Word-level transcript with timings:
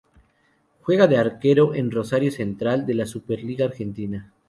Juega 0.81 1.05
de 1.05 1.17
arquero 1.17 1.75
en 1.75 1.91
Rosario 1.91 2.31
Central 2.31 2.87
de 2.87 2.95
la 2.95 3.05
Superliga 3.05 3.65
Argentina. 3.65 4.33